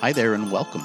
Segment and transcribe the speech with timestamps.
[0.00, 0.82] Hi there and welcome.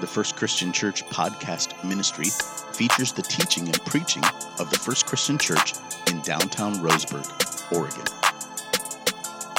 [0.00, 2.24] The First Christian Church podcast ministry
[2.72, 4.24] features the teaching and preaching
[4.58, 5.74] of the First Christian Church
[6.10, 7.28] in downtown Roseburg,
[7.70, 8.06] Oregon.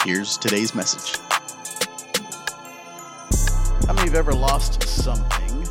[0.04, 1.22] Here's today's message.
[3.86, 5.68] How many of you have ever lost something?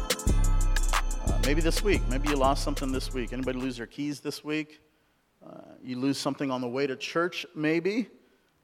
[1.26, 2.02] Uh, maybe this week.
[2.08, 3.32] Maybe you lost something this week.
[3.32, 4.80] Anybody lose their keys this week?
[5.44, 8.06] Uh, you lose something on the way to church, maybe.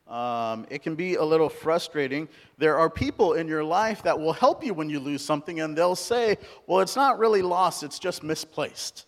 [0.08, 2.28] Um, it can be a little frustrating.
[2.58, 5.76] There are people in your life that will help you when you lose something, and
[5.76, 9.06] they'll say, Well, it's not really lost, it's just misplaced.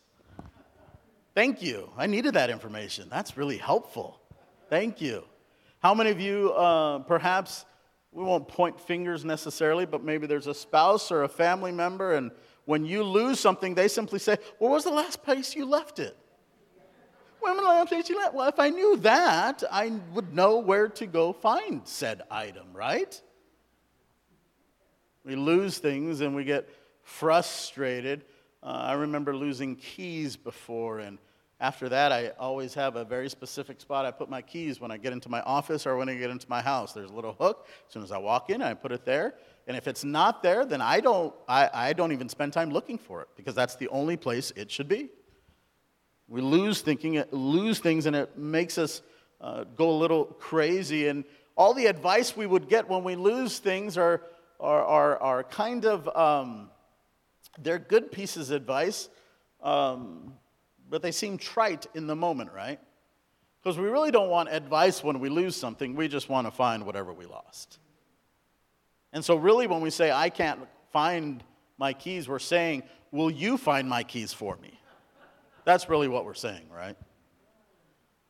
[1.34, 1.90] Thank you.
[1.96, 3.08] I needed that information.
[3.08, 4.20] That's really helpful.
[4.70, 5.22] Thank you.
[5.80, 7.64] How many of you, uh, perhaps,
[8.10, 12.32] we won't point fingers necessarily, but maybe there's a spouse or a family member, and
[12.64, 16.16] when you lose something, they simply say, What was the last place you left it?
[17.42, 23.20] Well, if I knew that, I would know where to go find said item, right?
[25.24, 26.68] We lose things and we get
[27.02, 28.24] frustrated.
[28.62, 31.18] Uh, I remember losing keys before, and
[31.60, 34.96] after that, I always have a very specific spot I put my keys when I
[34.96, 36.92] get into my office or when I get into my house.
[36.92, 37.66] There's a little hook.
[37.86, 39.34] As soon as I walk in, I put it there.
[39.66, 42.96] And if it's not there, then I don't, I, I don't even spend time looking
[42.96, 45.08] for it because that's the only place it should be.
[46.28, 49.02] We lose thinking, lose things, and it makes us
[49.40, 51.08] uh, go a little crazy.
[51.08, 51.24] And
[51.56, 54.22] all the advice we would get when we lose things are,
[54.60, 56.70] are, are, are kind of, um,
[57.58, 59.08] they're good pieces of advice,
[59.62, 60.34] um,
[60.90, 62.78] but they seem trite in the moment, right?
[63.62, 66.84] Because we really don't want advice when we lose something, we just want to find
[66.84, 67.78] whatever we lost.
[69.12, 70.60] And so, really, when we say, I can't
[70.92, 71.42] find
[71.78, 74.78] my keys, we're saying, Will you find my keys for me?
[75.68, 76.96] That's really what we're saying, right?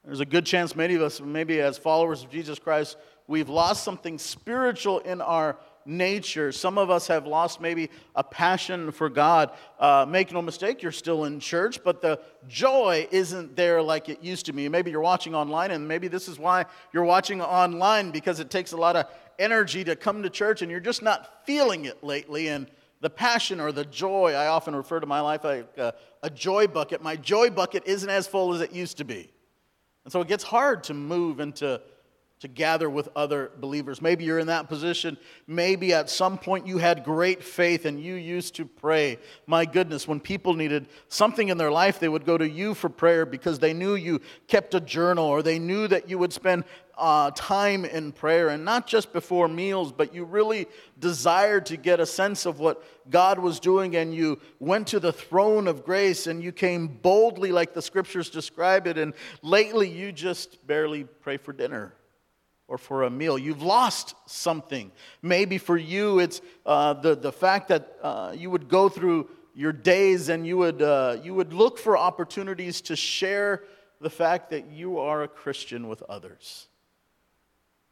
[0.04, 2.96] There's a good chance many of us, maybe as followers of Jesus Christ,
[3.28, 6.50] we've lost something spiritual in our nature.
[6.50, 9.52] Some of us have lost maybe a passion for God.
[9.78, 14.20] Uh, make no mistake, you're still in church, but the joy isn't there like it
[14.20, 14.68] used to be.
[14.68, 18.72] Maybe you're watching online, and maybe this is why you're watching online because it takes
[18.72, 19.06] a lot of
[19.38, 22.48] energy to come to church, and you're just not feeling it lately.
[22.48, 22.68] And
[23.00, 26.66] the passion or the joy, I often refer to my life like a, a, joy
[26.66, 27.02] bucket.
[27.02, 29.30] My joy bucket isn't as full as it used to be.
[30.04, 31.80] And so it gets hard to move into
[32.40, 34.00] to gather with other believers.
[34.00, 35.18] Maybe you're in that position.
[35.46, 39.18] Maybe at some point you had great faith and you used to pray.
[39.46, 42.88] My goodness, when people needed something in their life, they would go to you for
[42.88, 46.64] prayer because they knew you kept a journal or they knew that you would spend
[46.98, 50.66] uh, time in prayer and not just before meals, but you really
[50.98, 55.12] desired to get a sense of what God was doing and you went to the
[55.12, 58.98] throne of grace and you came boldly, like the scriptures describe it.
[58.98, 61.94] And lately, you just barely pray for dinner
[62.66, 63.38] or for a meal.
[63.38, 64.92] You've lost something.
[65.22, 69.72] Maybe for you, it's uh, the, the fact that uh, you would go through your
[69.72, 73.64] days and you would, uh, you would look for opportunities to share
[74.00, 76.67] the fact that you are a Christian with others.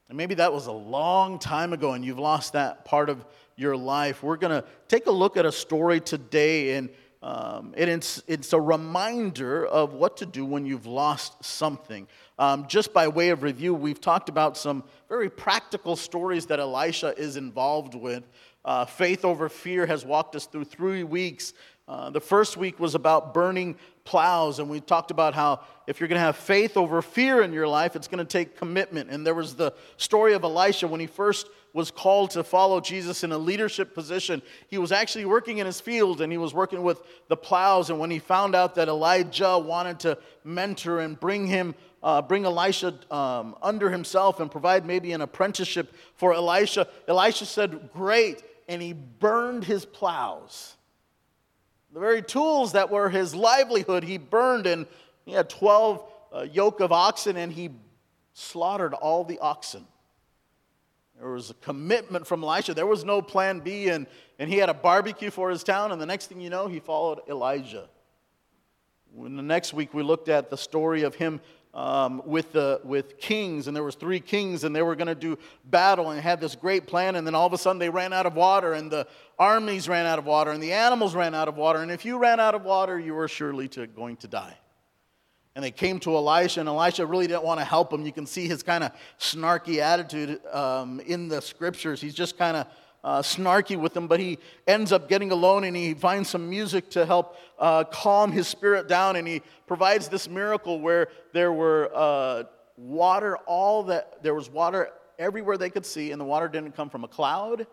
[0.08, 3.24] And maybe that was a long time ago and you've lost that part of
[3.56, 4.22] your life.
[4.22, 6.90] We're going to take a look at a story today, and,
[7.22, 12.06] um, it's, it's a reminder of what to do when you've lost something.
[12.38, 17.18] Um, just by way of review, we've talked about some very practical stories that Elisha
[17.18, 18.28] is involved with.
[18.64, 21.54] Uh, Faith over Fear has walked us through three weeks.
[21.88, 26.08] Uh, the first week was about burning plows, and we talked about how if you're
[26.08, 29.10] going to have faith over fear in your life, it's going to take commitment.
[29.10, 33.22] And there was the story of Elisha when he first was called to follow Jesus
[33.22, 34.40] in a leadership position.
[34.68, 37.90] He was actually working in his field and he was working with the plows.
[37.90, 42.46] And when he found out that Elijah wanted to mentor and bring him, uh, bring
[42.46, 48.42] Elisha um, under himself and provide maybe an apprenticeship for Elisha, Elisha said, Great.
[48.68, 50.75] And he burned his plows.
[51.96, 54.86] The very tools that were his livelihood, he burned, and
[55.24, 57.70] he had 12 uh, yoke of oxen, and he
[58.34, 59.86] slaughtered all the oxen.
[61.18, 62.74] There was a commitment from Elisha.
[62.74, 64.06] There was no plan B, and,
[64.38, 66.80] and he had a barbecue for his town, and the next thing you know, he
[66.80, 67.88] followed Elijah.
[69.16, 71.40] In the next week, we looked at the story of him
[71.76, 75.14] um, with, the, with kings, and there was three kings, and they were going to
[75.14, 78.14] do battle and had this great plan, and then all of a sudden they ran
[78.14, 79.06] out of water, and the
[79.38, 82.16] armies ran out of water, and the animals ran out of water, and if you
[82.16, 84.56] ran out of water, you were surely to, going to die.
[85.54, 88.06] And they came to Elisha, and Elisha really didn't want to help him.
[88.06, 92.00] You can see his kind of snarky attitude um, in the scriptures.
[92.00, 92.66] He's just kind of
[93.06, 94.36] uh, snarky with them, but he
[94.66, 98.88] ends up getting alone and he finds some music to help uh, calm his spirit
[98.88, 99.14] down.
[99.14, 102.42] And he provides this miracle where there were uh,
[102.76, 106.90] water, all that there was water everywhere they could see, and the water didn't come
[106.90, 107.68] from a cloud,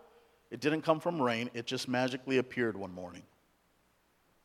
[0.54, 3.24] It didn't come from rain, it just magically appeared one morning.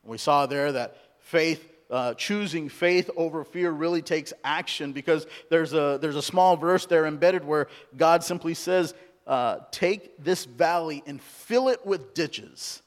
[0.03, 5.73] We saw there that faith, uh, choosing faith over fear, really takes action because there's
[5.73, 8.95] a, there's a small verse there embedded where God simply says,
[9.29, 12.81] uh, Take this valley and fill it with ditches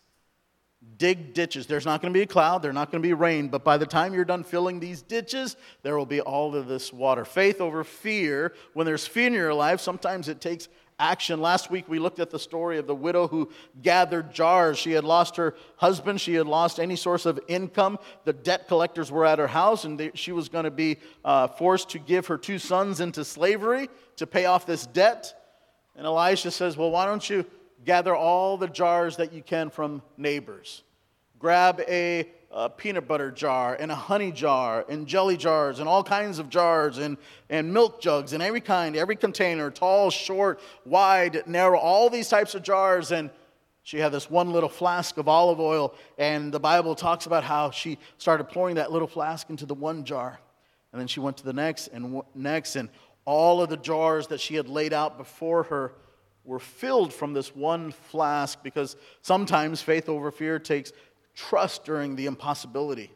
[0.99, 1.67] dig ditches.
[1.67, 3.77] There's not going to be a cloud, there's not going to be rain, but by
[3.77, 7.25] the time you're done filling these ditches, there will be all of this water.
[7.25, 8.53] Faith over fear.
[8.73, 10.69] When there's fear in your life, sometimes it takes
[10.99, 11.41] action.
[11.41, 13.51] Last week we looked at the story of the widow who
[13.81, 14.79] gathered jars.
[14.79, 17.99] She had lost her husband, she had lost any source of income.
[18.25, 21.91] The debt collectors were at her house, and she was going to be uh, forced
[21.91, 25.35] to give her two sons into slavery to pay off this debt.
[25.97, 27.45] And Elisha says, Well, why don't you?
[27.85, 30.83] gather all the jars that you can from neighbors.
[31.39, 36.05] Grab a, a, peanut butter jar and a honey jar and jelly jars and all
[36.05, 37.17] kinds of jars and,
[37.51, 42.55] and milk jugs and every kind, every container, tall, short, wide, narrow, all these types
[42.55, 43.11] of jars.
[43.11, 43.31] And
[43.83, 47.73] she had this one little flask of olive oil, and the Bible talks about how
[47.73, 50.39] she started pouring that little flask into the one jar.
[50.93, 52.89] And then she went to the next and next, and
[53.25, 55.93] all of the jars that she had laid out before her
[56.45, 60.93] were filled from this one flask because sometimes faith over fear takes
[61.35, 63.13] trust during the impossibility.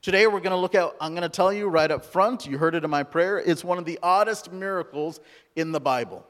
[0.00, 2.58] Today we're going to look at, I'm going to tell you right up front, you
[2.58, 5.20] heard it in my prayer, it's one of the oddest miracles
[5.54, 6.26] in the Bible.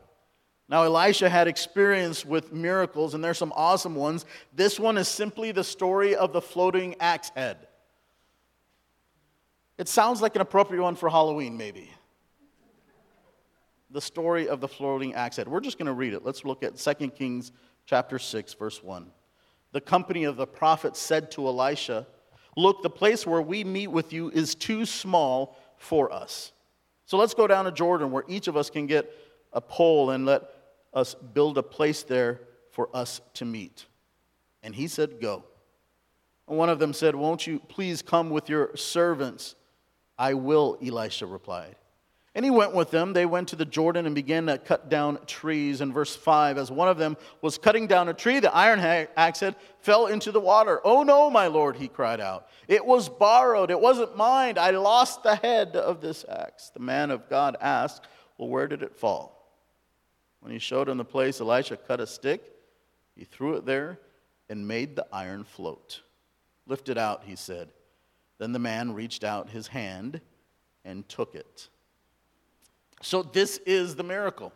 [0.69, 4.25] Now, Elisha had experience with miracles, and there's some awesome ones.
[4.55, 7.59] This one is simply the story of the floating axe head.
[9.77, 11.91] It sounds like an appropriate one for Halloween, maybe
[13.93, 15.47] the story of the floating axe head.
[15.47, 16.25] We're just going to read it.
[16.25, 17.53] Let's look at 2 Kings
[17.85, 19.11] chapter 6 verse 1.
[19.73, 22.06] The company of the prophets said to Elisha,
[22.56, 26.53] "Look, the place where we meet with you is too small for us.
[27.06, 29.12] So let's go down to Jordan where each of us can get
[29.53, 30.43] a pole and let
[30.95, 32.41] us build a place there
[32.71, 33.87] for us to meet."
[34.62, 35.45] And he said, "Go."
[36.49, 39.55] And one of them said, "Won't you please come with your servants?"
[40.19, 41.77] "I will," Elisha replied.
[42.34, 43.12] And he went with them.
[43.12, 45.82] They went to the Jordan and began to cut down trees.
[45.82, 49.40] In verse 5, as one of them was cutting down a tree, the iron axe
[49.40, 50.81] head fell into the water.
[50.82, 52.49] Oh no, my lord, he cried out.
[52.69, 54.56] It was borrowed, it wasn't mine.
[54.56, 56.70] I lost the head of this axe.
[56.70, 58.06] The man of God asked,
[58.38, 59.38] Well, where did it fall?
[60.40, 62.43] When he showed him the place, Elisha cut a stick,
[63.14, 63.99] he threw it there,
[64.49, 66.00] and made the iron float.
[66.67, 67.69] Lift it out, he said.
[68.38, 70.20] Then the man reached out his hand
[70.85, 71.69] and took it.
[73.02, 74.52] So this is the miracle.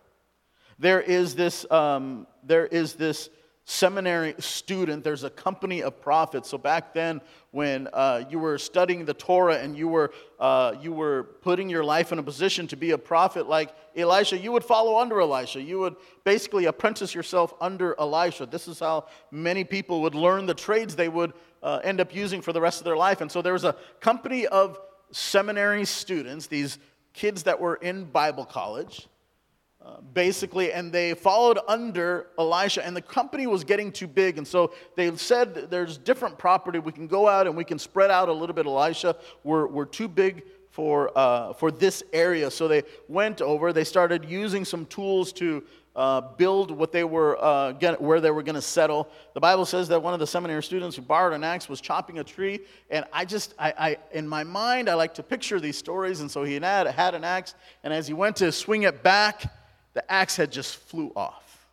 [0.79, 3.29] There is this, um, there is this
[3.65, 5.03] seminary student.
[5.03, 6.49] There's a company of prophets.
[6.49, 7.21] So back then,
[7.51, 11.83] when uh, you were studying the Torah and you were uh, you were putting your
[11.83, 15.61] life in a position to be a prophet like Elisha, you would follow under Elisha.
[15.61, 18.47] You would basically apprentice yourself under Elisha.
[18.47, 21.33] This is how many people would learn the trades they would
[21.63, 23.21] uh, end up using for the rest of their life.
[23.21, 24.79] And so there was a company of
[25.11, 26.47] seminary students.
[26.47, 26.79] These
[27.17, 29.09] kids that were in Bible college,
[29.85, 34.37] uh, basically, and they followed under Elisha, and the company was getting too big.
[34.37, 36.79] And so they said, There's different property.
[36.79, 39.17] We can go out and we can spread out a little bit, Elisha.
[39.45, 42.51] We're, we're too big for, uh, for this area.
[42.51, 45.65] So they went over, they started using some tools to
[45.97, 49.09] uh, build what they were, uh, get, where they were going to settle.
[49.33, 52.19] The Bible says that one of the seminary students who borrowed an axe was chopping
[52.19, 52.61] a tree,
[52.91, 56.31] and I just, I, I in my mind, I like to picture these stories, and
[56.31, 59.51] so he had, had an axe, and as he went to swing it back,
[59.95, 61.67] the axe head just flew off,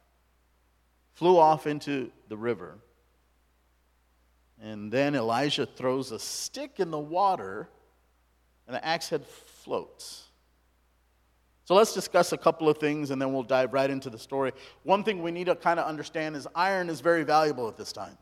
[1.15, 2.77] flew off into the river.
[4.61, 7.67] And then Elijah throws a stick in the water,
[8.67, 10.23] and the axe head floats.
[11.65, 14.51] So let's discuss a couple of things and then we'll dive right into the story.
[14.83, 17.93] One thing we need to kind of understand is iron is very valuable at this
[17.93, 18.17] time.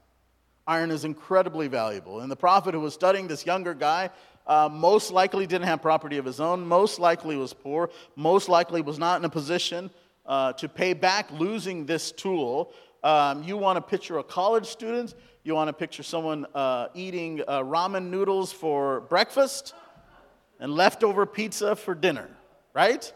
[0.67, 2.19] Iron is incredibly valuable.
[2.19, 4.11] And the prophet who was studying this younger guy
[4.45, 8.81] uh, most likely didn't have property of his own, most likely was poor, most likely
[8.81, 9.89] was not in a position
[10.25, 12.73] uh, to pay back losing this tool.
[13.03, 17.41] Um, you want to picture a college student, you want to picture someone uh, eating
[17.47, 19.73] uh, ramen noodles for breakfast
[20.59, 22.29] and leftover pizza for dinner,
[22.75, 23.11] right?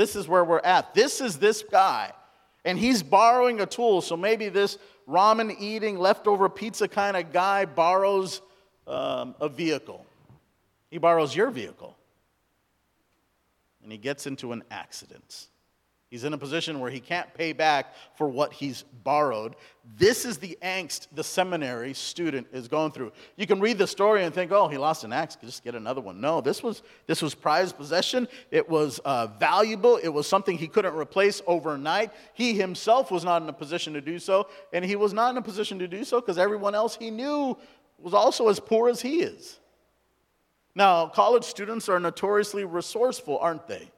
[0.00, 0.94] This is where we're at.
[0.94, 2.12] This is this guy.
[2.64, 4.00] And he's borrowing a tool.
[4.00, 8.40] So maybe this ramen eating, leftover pizza kind of guy borrows
[8.86, 10.06] um, a vehicle.
[10.90, 11.98] He borrows your vehicle.
[13.82, 15.48] And he gets into an accident.
[16.10, 19.54] He's in a position where he can't pay back for what he's borrowed.
[19.96, 23.12] This is the angst the seminary student is going through.
[23.36, 26.00] You can read the story and think, oh, he lost an axe, just get another
[26.00, 26.20] one.
[26.20, 28.26] No, this was, this was prized possession.
[28.50, 29.98] It was uh, valuable.
[30.02, 32.10] It was something he couldn't replace overnight.
[32.34, 35.36] He himself was not in a position to do so, and he was not in
[35.36, 37.56] a position to do so because everyone else he knew
[37.98, 39.60] was also as poor as he is.
[40.74, 43.90] Now, college students are notoriously resourceful, aren't they?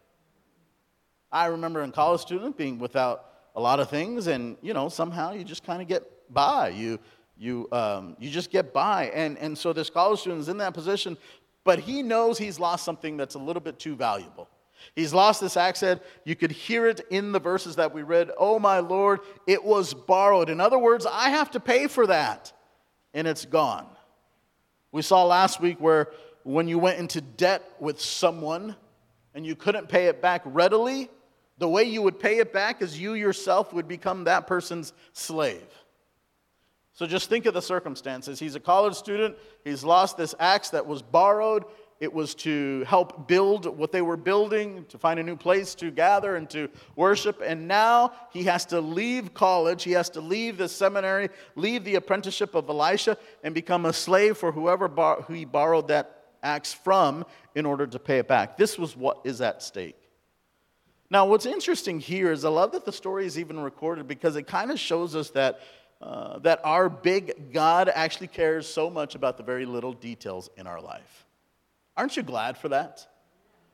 [1.33, 5.33] I remember in college student being without a lot of things, and you know somehow
[5.33, 6.69] you just kind of get by.
[6.69, 6.99] You
[7.39, 10.75] you um, you just get by, and and so this college student is in that
[10.75, 11.17] position,
[11.65, 14.49] but he knows he's lost something that's a little bit too valuable.
[14.97, 16.03] He's lost this accent.
[16.25, 18.31] You could hear it in the verses that we read.
[18.37, 20.51] Oh my Lord, it was borrowed.
[20.51, 22.53] In other words, I have to pay for that,
[23.15, 23.87] and it's gone.
[24.91, 26.09] We saw last week where
[26.43, 28.77] when you went into debt with someone
[29.35, 31.09] and you couldn't pay it back readily,
[31.59, 35.67] the way you would pay it back is you yourself would become that person's slave.
[36.95, 38.39] So just think of the circumstances.
[38.39, 41.65] He's a college student, he's lost this axe that was borrowed.
[42.01, 45.93] It was to help build what they were building, to find a new place to
[45.93, 47.41] gather and to worship.
[47.47, 49.85] And now he has to leave college.
[49.85, 54.37] He has to leave the seminary, leave the apprenticeship of Elisha, and become a slave
[54.37, 58.57] for whoever bar- who he borrowed that axe from in order to pay it back.
[58.57, 60.02] This was what is at stake.
[61.13, 64.47] Now, what's interesting here is I love that the story is even recorded because it
[64.47, 65.61] kind of shows us that,
[66.01, 70.67] uh, that our big God actually cares so much about the very little details in
[70.67, 71.27] our life.
[71.99, 73.07] Aren't you glad for that?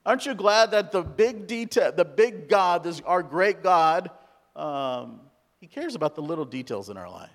[0.04, 4.10] Aren't you glad that the big detail, the big God, this, our great God,
[4.56, 5.20] um,
[5.60, 7.30] He cares about the little details in our life.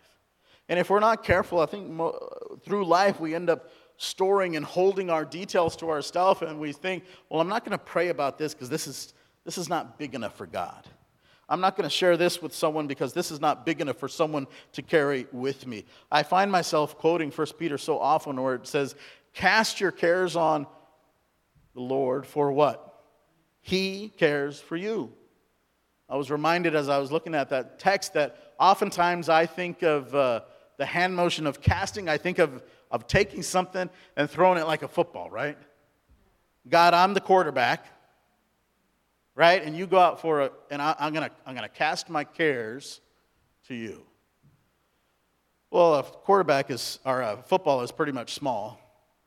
[0.68, 4.66] And if we're not careful, I think mo- through life we end up storing and
[4.66, 8.38] holding our details to ourselves, and we think, well, I'm not going to pray about
[8.38, 9.14] this because this is
[9.46, 10.88] this is not big enough for God.
[11.50, 14.08] I'm not going to share this with someone because this is not big enough for
[14.08, 15.86] someone to carry with me.
[16.12, 18.96] I find myself quoting 1 Peter so often where it says,
[19.34, 20.68] Cast your cares on
[21.74, 23.02] the Lord for what?
[23.62, 25.12] He cares for you.
[26.10, 30.14] I was reminded as I was looking at that text that oftentimes I think of
[30.14, 30.42] uh,
[30.78, 34.84] the hand motion of casting, I think of, of taking something and throwing it like
[34.84, 35.58] a football, right?
[36.70, 37.86] God, I'm the quarterback
[39.36, 39.64] right?
[39.64, 42.10] And you go out for a, and I, am going to I'm going to cast
[42.10, 43.02] my cares
[43.68, 44.06] to you.
[45.72, 48.80] Well, a quarterback is, or a football is pretty much small,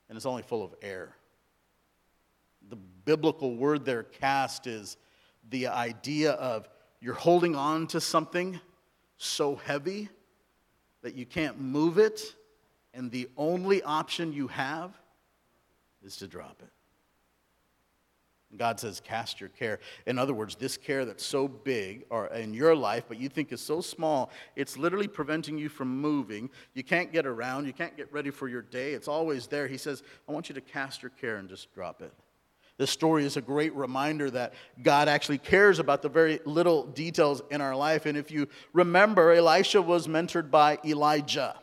[0.08, 1.16] and it's only full of air.
[2.68, 4.96] The biblical word there, cast, is
[5.50, 6.68] the idea of
[7.00, 8.60] you're holding on to something
[9.16, 10.08] so heavy
[11.02, 12.34] that you can't move it,
[12.94, 14.92] and the only option you have
[16.04, 16.70] is to drop it.
[18.56, 19.78] God says, cast your care.
[20.06, 23.52] In other words, this care that's so big or in your life, but you think
[23.52, 26.50] is so small, it's literally preventing you from moving.
[26.74, 27.66] You can't get around.
[27.66, 28.92] You can't get ready for your day.
[28.92, 29.66] It's always there.
[29.66, 32.12] He says, I want you to cast your care and just drop it.
[32.78, 37.40] This story is a great reminder that God actually cares about the very little details
[37.50, 38.04] in our life.
[38.04, 41.58] And if you remember, Elisha was mentored by Elijah.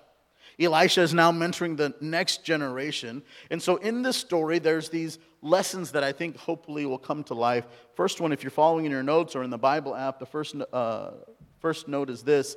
[0.59, 3.21] Elisha is now mentoring the next generation.
[3.51, 7.33] And so in this story, there's these lessons that I think hopefully will come to
[7.33, 7.67] life.
[7.95, 10.55] First one, if you're following in your notes or in the Bible app, the first,
[10.71, 11.11] uh,
[11.59, 12.55] first note is this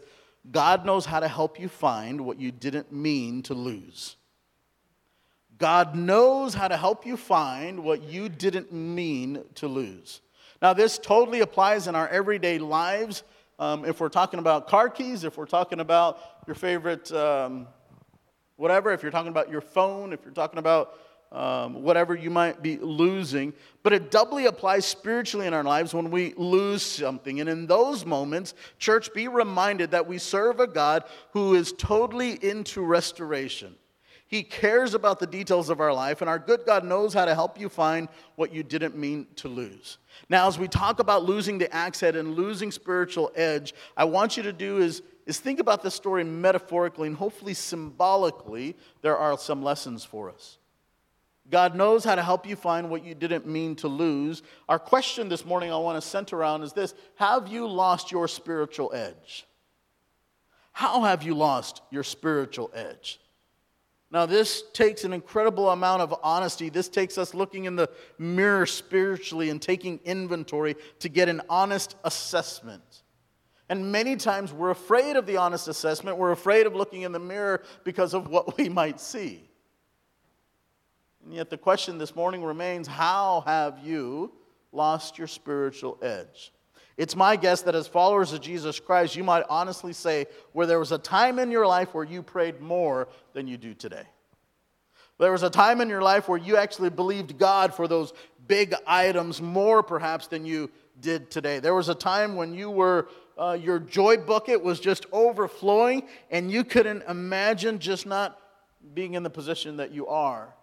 [0.50, 4.16] God knows how to help you find what you didn't mean to lose.
[5.58, 10.20] God knows how to help you find what you didn't mean to lose.
[10.62, 13.22] Now, this totally applies in our everyday lives.
[13.58, 17.66] Um, if we're talking about car keys, if we're talking about your favorite um,
[18.56, 20.98] whatever, if you're talking about your phone, if you're talking about
[21.32, 23.52] um, whatever you might be losing.
[23.82, 27.40] But it doubly applies spiritually in our lives when we lose something.
[27.40, 32.32] And in those moments, church, be reminded that we serve a God who is totally
[32.44, 33.74] into restoration.
[34.28, 37.34] He cares about the details of our life, and our good God knows how to
[37.34, 39.98] help you find what you didn't mean to lose.
[40.28, 44.36] Now, as we talk about losing the axe head and losing spiritual edge, I want
[44.36, 49.36] you to do is is think about this story metaphorically and hopefully symbolically, there are
[49.36, 50.58] some lessons for us.
[51.50, 54.42] God knows how to help you find what you didn't mean to lose.
[54.68, 58.28] Our question this morning I want to center around is this Have you lost your
[58.28, 59.46] spiritual edge?
[60.72, 63.20] How have you lost your spiritual edge?
[64.10, 66.68] Now, this takes an incredible amount of honesty.
[66.68, 71.96] This takes us looking in the mirror spiritually and taking inventory to get an honest
[72.04, 73.02] assessment.
[73.68, 76.18] And many times we're afraid of the honest assessment.
[76.18, 79.45] We're afraid of looking in the mirror because of what we might see.
[81.26, 84.30] And yet the question this morning remains how have you
[84.70, 86.52] lost your spiritual edge?
[86.96, 90.78] It's my guess that as followers of Jesus Christ, you might honestly say where there
[90.78, 94.04] was a time in your life where you prayed more than you do today.
[95.18, 98.12] There was a time in your life where you actually believed God for those
[98.46, 101.58] big items more perhaps than you did today.
[101.58, 106.52] There was a time when you were, uh, your joy bucket was just overflowing and
[106.52, 108.38] you couldn't imagine just not
[108.94, 110.54] being in the position that you are.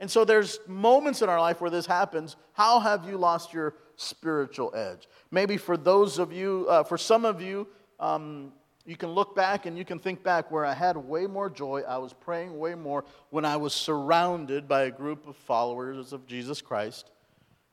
[0.00, 2.36] And so there's moments in our life where this happens.
[2.54, 5.06] How have you lost your spiritual edge?
[5.30, 7.68] Maybe for those of you, uh, for some of you,
[8.00, 8.52] um,
[8.86, 11.82] you can look back and you can think back where I had way more joy.
[11.86, 16.26] I was praying way more when I was surrounded by a group of followers of
[16.26, 17.10] Jesus Christ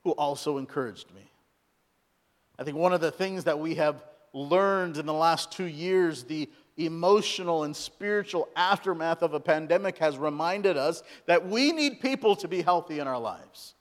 [0.04, 1.32] who also encouraged me.
[2.60, 4.04] I think one of the things that we have
[4.34, 10.18] learned in the last two years, the emotional and spiritual aftermath of a pandemic has
[10.18, 13.74] reminded us that we need people to be healthy in our lives.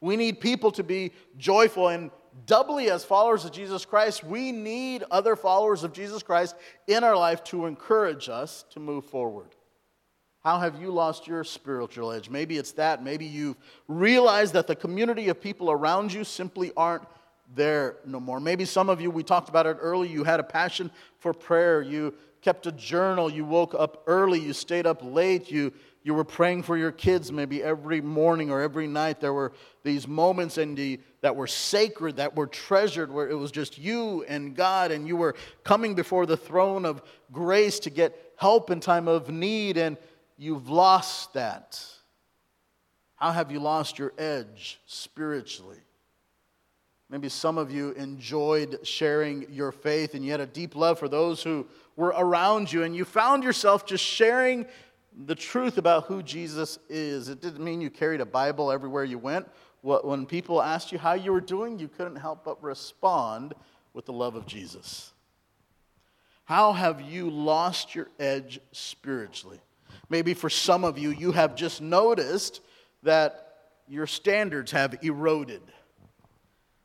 [0.00, 2.10] We need people to be joyful and
[2.46, 6.54] doubly as followers of Jesus Christ, we need other followers of Jesus Christ
[6.86, 9.48] in our life to encourage us to move forward.
[10.42, 12.28] How have you lost your spiritual edge?
[12.28, 13.02] Maybe it's that.
[13.02, 13.56] Maybe you've
[13.86, 17.04] realized that the community of people around you simply aren't
[17.54, 18.40] there no more.
[18.40, 21.80] Maybe some of you, we talked about it early, you had a passion for prayer.
[21.80, 23.30] You kept a journal.
[23.30, 24.40] You woke up early.
[24.40, 25.50] You stayed up late.
[25.50, 25.72] You,
[26.02, 29.20] you were praying for your kids maybe every morning or every night.
[29.20, 29.52] There were
[29.84, 34.24] these moments in the, that were sacred, that were treasured, where it was just you
[34.28, 38.80] and God, and you were coming before the throne of grace to get help in
[38.80, 39.96] time of need, and
[40.36, 41.80] you've lost that.
[43.14, 45.78] How have you lost your edge spiritually?
[47.08, 51.08] Maybe some of you enjoyed sharing your faith and you had a deep love for
[51.08, 54.66] those who were around you, and you found yourself just sharing
[55.26, 57.28] the truth about who Jesus is.
[57.28, 59.46] It didn't mean you carried a Bible everywhere you went.
[59.82, 63.54] When people asked you how you were doing, you couldn't help but respond
[63.92, 65.12] with the love of Jesus.
[66.44, 69.60] How have you lost your edge spiritually?
[70.08, 72.60] Maybe for some of you, you have just noticed
[73.02, 73.48] that
[73.88, 75.62] your standards have eroded.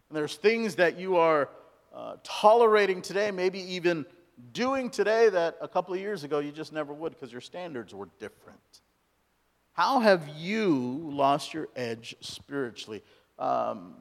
[0.10, 1.50] And there's things that you are
[1.94, 4.06] uh, tolerating today, maybe even
[4.54, 7.94] doing today that a couple of years ago you just never would because your standards
[7.94, 8.82] were different.
[9.74, 13.04] How have you lost your edge spiritually?
[13.38, 13.96] Um,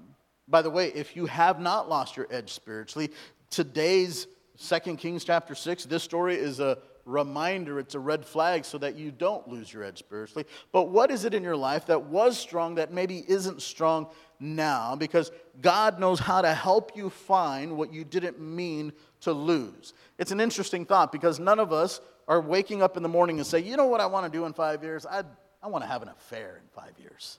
[0.49, 3.11] by the way, if you have not lost your edge spiritually,
[3.51, 8.79] today's Second Kings chapter 6, this story is a reminder, it's a red flag so
[8.79, 10.45] that you don't lose your edge spiritually.
[10.73, 14.09] But what is it in your life that was strong that maybe isn't strong
[14.41, 18.93] now because God knows how to help you find what you didn't mean
[19.27, 19.93] to lose.
[20.19, 23.47] It's an interesting thought because none of us are waking up in the morning and
[23.47, 25.05] say, you know what I want to do in five years?
[25.05, 25.25] I,
[25.63, 27.39] I want to have an affair in five years.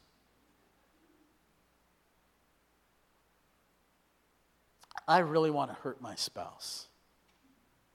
[5.07, 6.87] I really want to hurt my spouse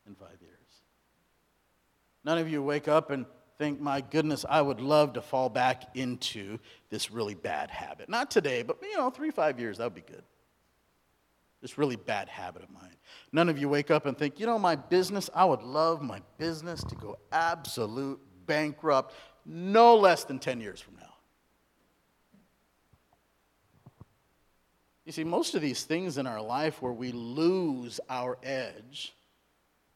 [0.07, 0.53] in five years.
[2.25, 3.27] None of you wake up and
[3.59, 8.09] think, my goodness, I would love to fall back into this really bad habit.
[8.09, 10.23] Not today, but you know, three, five years, that would be good.
[11.63, 12.97] This really bad habit of mine.
[13.33, 16.21] None of you wake up and think, you know, my business, I would love my
[16.37, 19.15] business to go absolute bankrupt
[19.47, 21.03] no less than 10 years from now.
[25.05, 29.15] You see, most of these things in our life where we lose our edge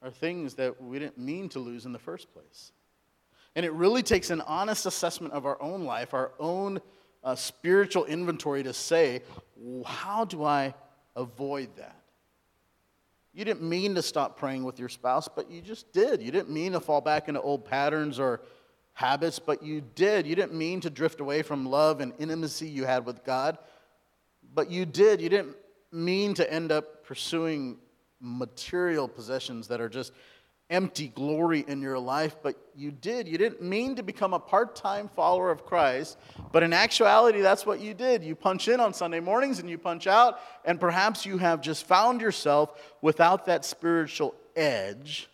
[0.02, 2.72] are things that we didn't mean to lose in the first place.
[3.54, 6.80] And it really takes an honest assessment of our own life, our own
[7.24, 9.22] uh, spiritual inventory to say,
[9.84, 10.74] how do I
[11.16, 11.96] avoid that?
[13.32, 16.22] You didn't mean to stop praying with your spouse, but you just did.
[16.22, 18.40] You didn't mean to fall back into old patterns or
[18.94, 20.26] habits, but you did.
[20.26, 23.58] You didn't mean to drift away from love and intimacy you had with God,
[24.54, 25.20] but you did.
[25.20, 25.56] You didn't
[25.92, 27.76] mean to end up pursuing
[28.20, 30.12] material possessions that are just
[30.68, 33.28] empty glory in your life, but you did.
[33.28, 36.18] You didn't mean to become a part time follower of Christ,
[36.52, 38.24] but in actuality, that's what you did.
[38.24, 41.86] You punch in on Sunday mornings and you punch out, and perhaps you have just
[41.86, 45.28] found yourself without that spiritual edge.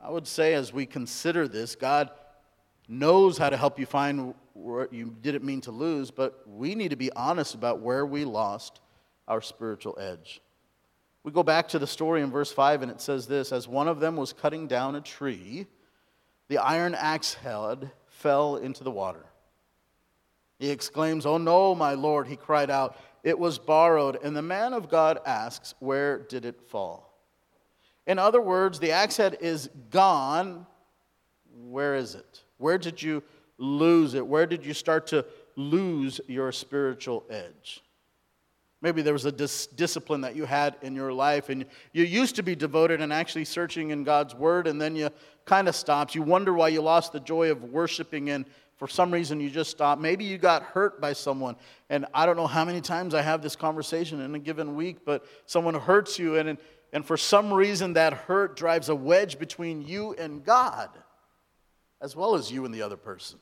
[0.00, 2.10] I would say, as we consider this, God
[2.88, 6.90] knows how to help you find what you didn't mean to lose, but we need
[6.90, 8.80] to be honest about where we lost
[9.26, 10.40] our spiritual edge.
[11.24, 13.88] We go back to the story in verse 5, and it says this As one
[13.88, 15.66] of them was cutting down a tree,
[16.48, 19.24] the iron axe head fell into the water.
[20.58, 24.18] He exclaims, Oh no, my Lord, he cried out, it was borrowed.
[24.22, 27.12] And the man of God asks, Where did it fall?
[28.06, 30.66] In other words, the axe head is gone.
[31.54, 32.42] Where is it?
[32.58, 33.22] Where did you
[33.58, 34.26] lose it?
[34.26, 35.24] Where did you start to
[35.56, 37.81] lose your spiritual edge?
[38.82, 42.34] Maybe there was a dis- discipline that you had in your life, and you used
[42.36, 45.08] to be devoted and actually searching in God's Word, and then you
[45.44, 46.16] kind of stopped.
[46.16, 48.44] You wonder why you lost the joy of worshiping, and
[48.76, 50.02] for some reason you just stopped.
[50.02, 51.54] Maybe you got hurt by someone,
[51.90, 55.04] and I don't know how many times I have this conversation in a given week,
[55.04, 56.58] but someone hurts you, and,
[56.92, 60.90] and for some reason that hurt drives a wedge between you and God,
[62.00, 63.38] as well as you and the other person.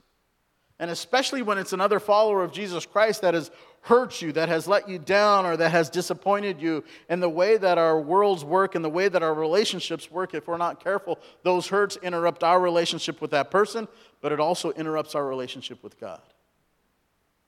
[0.81, 3.51] And especially when it's another follower of Jesus Christ that has
[3.83, 6.83] hurt you, that has let you down, or that has disappointed you.
[7.11, 10.49] And the way that our worlds work and the way that our relationships work, if
[10.49, 13.88] we're not careful, those hurts interrupt our relationship with that person,
[14.23, 16.23] but it also interrupts our relationship with God.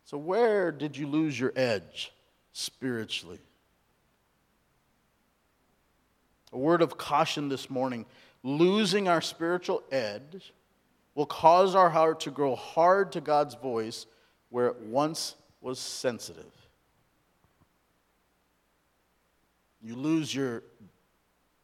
[0.05, 2.12] So, where did you lose your edge
[2.53, 3.40] spiritually?
[6.53, 8.05] A word of caution this morning
[8.42, 10.53] losing our spiritual edge
[11.14, 14.07] will cause our heart to grow hard to God's voice
[14.48, 16.53] where it once was sensitive.
[19.83, 20.62] You lose your,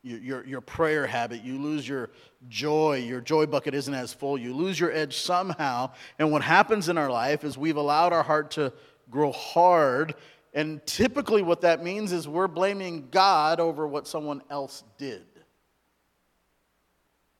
[0.02, 1.44] your, your prayer habit.
[1.44, 2.10] You lose your
[2.48, 2.98] joy.
[2.98, 4.36] Your joy bucket isn't as full.
[4.36, 5.92] You lose your edge somehow.
[6.18, 8.72] And what happens in our life is we've allowed our heart to
[9.10, 10.14] grow hard.
[10.52, 15.24] And typically, what that means is we're blaming God over what someone else did.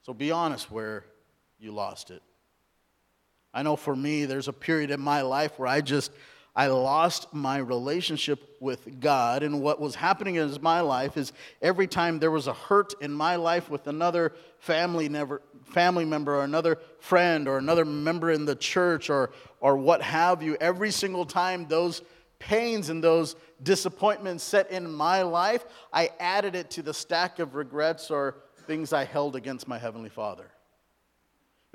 [0.03, 1.05] So be honest where
[1.59, 2.23] you lost it.
[3.53, 6.13] I know for me, there's a period in my life where I just,
[6.55, 9.43] I lost my relationship with God.
[9.43, 13.13] And what was happening in my life is every time there was a hurt in
[13.13, 18.45] my life with another family, never, family member or another friend or another member in
[18.45, 22.03] the church or, or what have you, every single time those
[22.39, 27.55] pains and those disappointments set in my life, I added it to the stack of
[27.55, 30.51] regrets or things I held against my Heavenly Father.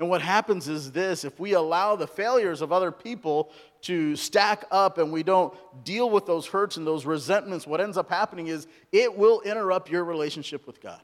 [0.00, 3.52] And what happens is this if we allow the failures of other people
[3.82, 5.54] to stack up and we don't
[5.84, 9.90] deal with those hurts and those resentments, what ends up happening is it will interrupt
[9.90, 11.02] your relationship with God.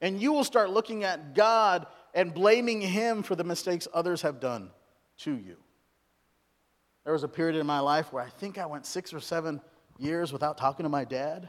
[0.00, 4.38] And you will start looking at God and blaming Him for the mistakes others have
[4.38, 4.70] done
[5.18, 5.56] to you.
[7.04, 9.60] There was a period in my life where I think I went six or seven
[9.98, 11.48] years without talking to my dad.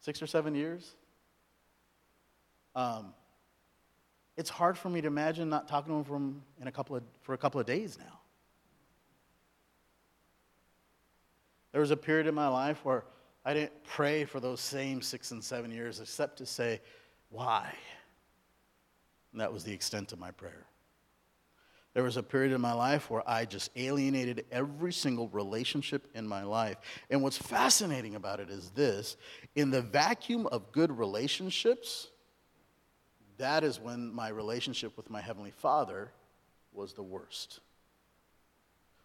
[0.00, 0.94] Six or seven years.
[2.74, 3.14] Um,
[4.36, 7.02] it's hard for me to imagine not talking to him from in a couple of,
[7.22, 8.20] for a couple of days now.
[11.72, 13.04] There was a period in my life where
[13.44, 16.80] I didn't pray for those same six and seven years except to say,
[17.30, 17.72] why?
[19.32, 20.66] And that was the extent of my prayer.
[21.94, 26.26] There was a period in my life where I just alienated every single relationship in
[26.26, 26.76] my life.
[27.08, 29.16] And what's fascinating about it is this
[29.54, 32.08] in the vacuum of good relationships,
[33.38, 36.10] that is when my relationship with my Heavenly Father
[36.72, 37.60] was the worst.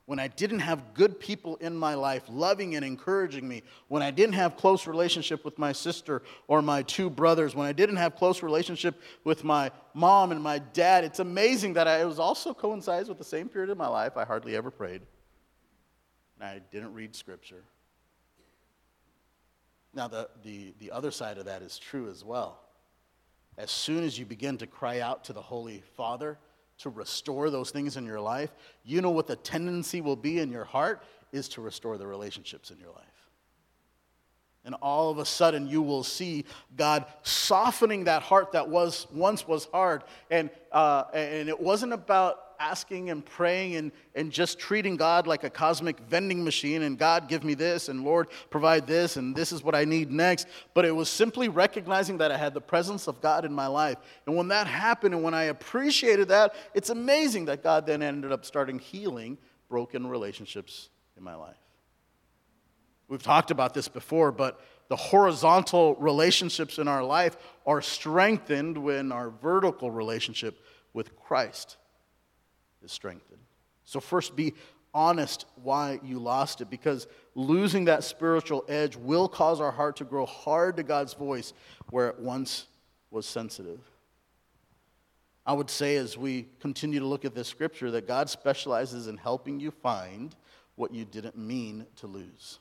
[0.06, 4.12] When I didn't have good people in my life loving and encouraging me, when I
[4.12, 8.16] didn't have close relationship with my sister or my two brothers, when I didn't have
[8.16, 12.54] close relationship with my mom and my dad, it's amazing that I, it was also
[12.54, 15.02] coincides with the same period of my life I hardly ever prayed.
[16.40, 17.64] And I didn't read scripture.
[19.94, 22.60] Now, the, the, the other side of that is true as well
[23.58, 26.38] as soon as you begin to cry out to the Holy Father
[26.80, 28.52] to restore those things in your life,
[28.84, 32.72] you know what the tendency will be in your heart is to restore the relationships
[32.72, 33.06] in your life.
[34.64, 36.46] And all of a sudden, you will see
[36.78, 40.04] God softening that heart that was once was hard.
[40.30, 45.44] And, uh, and it wasn't about asking and praying and, and just treating God like
[45.44, 49.52] a cosmic vending machine and God, give me this, and Lord, provide this, and this
[49.52, 50.48] is what I need next.
[50.74, 53.98] But it was simply recognizing that I had the presence of God in my life.
[54.28, 58.32] And when that happened and when I appreciated that, it's amazing that God then ended
[58.32, 61.58] up starting healing broken relationships in my life.
[63.08, 69.12] We've talked about this before, but the horizontal relationships in our life are strengthened when
[69.12, 71.78] our vertical relationship with Christ
[72.84, 73.42] is strengthened.
[73.84, 74.54] So, first, be
[74.94, 80.04] honest why you lost it, because losing that spiritual edge will cause our heart to
[80.04, 81.54] grow hard to God's voice
[81.90, 82.68] where it once
[83.10, 83.80] was sensitive.
[85.46, 89.18] I would say, as we continue to look at this scripture, that God specializes in
[89.18, 90.36] helping you find
[90.76, 92.60] what you didn't mean to lose.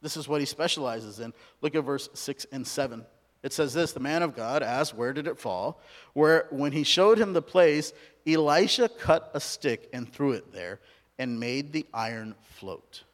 [0.00, 1.32] This is what he specializes in.
[1.60, 3.04] Look at verse 6 and 7.
[3.44, 5.80] It says this The man of God asked, Where did it fall?
[6.14, 7.92] Where, when he showed him the place,
[8.26, 10.80] Elisha cut a stick and threw it there
[11.18, 13.04] and made the iron float.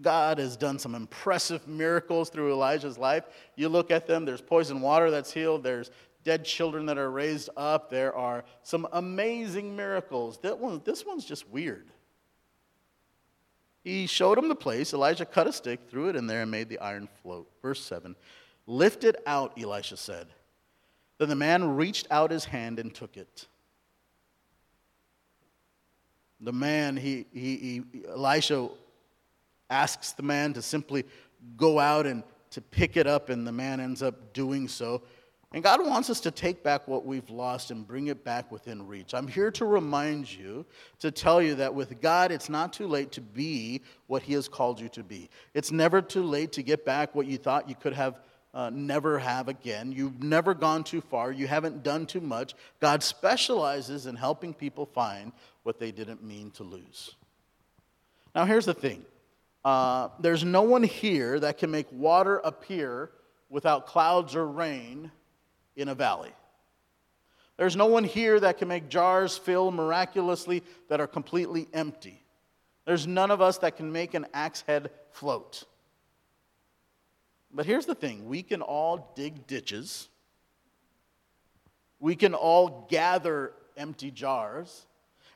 [0.00, 3.24] God has done some impressive miracles through Elijah's life.
[3.56, 5.90] You look at them, there's poison water that's healed, there's
[6.24, 10.38] dead children that are raised up, there are some amazing miracles.
[10.38, 11.86] That one, this one's just weird.
[13.82, 14.94] He showed him the place.
[14.94, 17.50] Elijah cut a stick, threw it in there, and made the iron float.
[17.60, 18.14] Verse 7
[18.66, 20.28] Lift it out, Elisha said.
[21.18, 23.46] Then the man reached out his hand and took it.
[26.40, 28.68] The man, he, he, he, Elisha
[29.70, 31.04] asks the man to simply
[31.56, 35.02] go out and to pick it up, and the man ends up doing so.
[35.54, 38.86] And God wants us to take back what we've lost and bring it back within
[38.86, 39.12] reach.
[39.12, 40.64] I'm here to remind you,
[41.00, 44.48] to tell you that with God, it's not too late to be what He has
[44.48, 45.28] called you to be.
[45.52, 48.18] It's never too late to get back what you thought you could have
[48.54, 49.92] uh, never have again.
[49.92, 51.32] You've never gone too far.
[51.32, 52.54] You haven't done too much.
[52.80, 55.32] God specializes in helping people find
[55.64, 57.14] what they didn't mean to lose.
[58.34, 59.04] Now, here's the thing
[59.64, 63.10] uh, there's no one here that can make water appear
[63.50, 65.10] without clouds or rain
[65.76, 66.32] in a valley.
[67.56, 72.22] There's no one here that can make jars fill miraculously that are completely empty.
[72.86, 75.64] There's none of us that can make an axe head float.
[77.52, 80.08] But here's the thing we can all dig ditches,
[82.00, 84.86] we can all gather empty jars,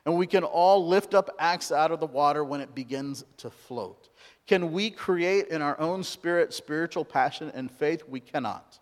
[0.05, 3.49] and we can all lift up axe out of the water when it begins to
[3.49, 4.09] float.
[4.47, 8.03] Can we create in our own spirit spiritual passion and faith?
[8.07, 8.79] We cannot.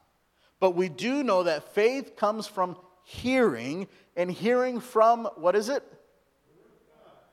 [0.60, 5.84] But we do know that faith comes from hearing, and hearing from what is it?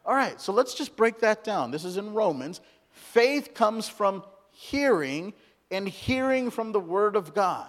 [0.05, 1.71] All right, so let's just break that down.
[1.71, 2.61] This is in Romans.
[2.91, 5.33] Faith comes from hearing,
[5.71, 7.69] and hearing from the Word of God.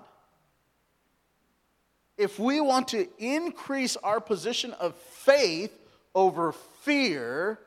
[2.18, 5.72] If we want to increase our position of faith
[6.13, 7.60] over fear,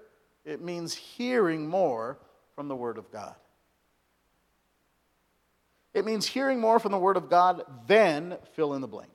[0.45, 2.19] it means hearing more
[2.55, 3.35] from the Word of God.
[5.97, 9.11] It means hearing more from the Word of God than fill in the blank.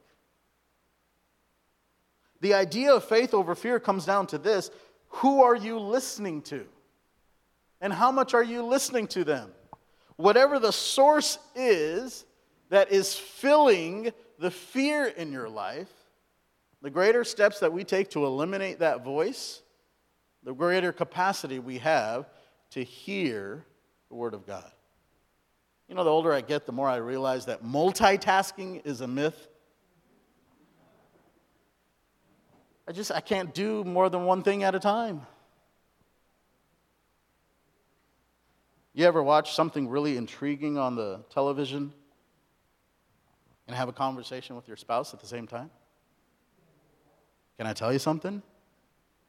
[2.39, 4.72] The idea of faith over fear comes down to this
[5.10, 6.65] who are you listening to?
[7.82, 9.52] And how much are you listening to them?
[10.15, 12.26] Whatever the source is
[12.70, 15.91] that is filling the fear in your life,
[16.82, 19.62] the greater steps that we take to eliminate that voice,
[20.41, 22.28] the greater capacity we have
[22.72, 23.67] to hear
[24.10, 24.72] the Word of God.
[25.92, 29.50] You know, the older I get, the more I realize that multitasking is a myth.
[32.88, 35.28] I just I can't do more than one thing at a time.
[38.94, 41.92] You ever watch something really intriguing on the television
[43.68, 45.70] and have a conversation with your spouse at the same time?
[47.58, 48.42] Can I tell you something?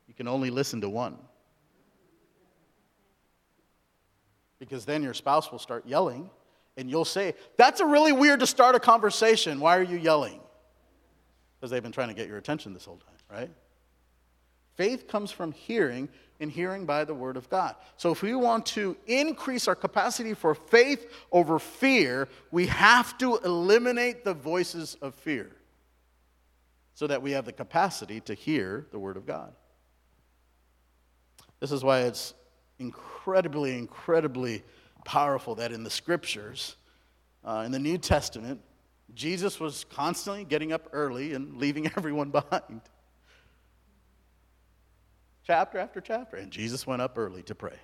[0.06, 1.18] You can only listen to one.
[4.60, 6.30] Because then your spouse will start yelling
[6.76, 9.60] and you'll say, That's a really weird to start a conversation.
[9.60, 10.40] Why are you yelling?
[11.58, 13.50] Because they've been trying to get your attention this whole time, right?
[14.74, 16.08] Faith comes from hearing,
[16.42, 17.76] and hearing by the Word of God.
[17.96, 23.36] So, if we want to increase our capacity for faith over fear, we have to
[23.38, 25.50] eliminate the voices of fear
[26.94, 29.52] so that we have the capacity to hear the Word of God.
[31.60, 32.34] This is why it's
[32.80, 34.64] incredibly, incredibly
[35.04, 36.76] powerful that in the scriptures,
[37.44, 38.60] uh, in the New Testament,
[39.14, 42.80] Jesus was constantly getting up early and leaving everyone behind.
[45.46, 46.36] Chapter after chapter.
[46.36, 47.76] And Jesus went up early to pray.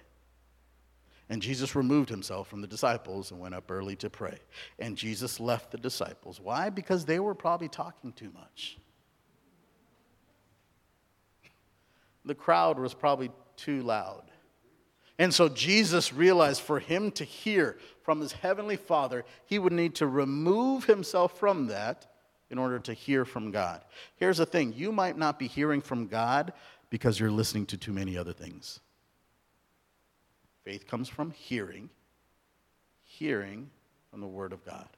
[1.30, 4.38] And Jesus removed himself from the disciples and went up early to pray.
[4.78, 6.40] And Jesus left the disciples.
[6.40, 6.70] Why?
[6.70, 8.78] Because they were probably talking too much.
[12.24, 14.30] The crowd was probably too loud.
[15.18, 19.96] And so Jesus realized for him to hear from his heavenly Father, he would need
[19.96, 22.06] to remove himself from that
[22.50, 23.82] in order to hear from God.
[24.16, 26.52] Here's the thing you might not be hearing from God
[26.88, 28.80] because you're listening to too many other things.
[30.64, 31.90] Faith comes from hearing,
[33.02, 33.70] hearing
[34.10, 34.88] from the Word of God.